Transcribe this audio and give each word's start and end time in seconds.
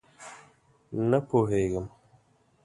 _نه 1.09 1.19
پوهېږم! 1.27 1.87